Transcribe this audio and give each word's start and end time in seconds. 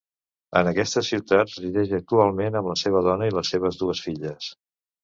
En 0.61 0.69
aquesta 0.69 1.03
ciutat 1.09 1.53
resideix 1.53 1.93
actualment 1.99 2.59
amb 2.63 2.73
la 2.73 2.79
seva 2.87 3.07
dona 3.11 3.31
i 3.33 3.39
les 3.39 3.57
seves 3.57 3.83
dues 3.85 4.07
filles. 4.09 4.55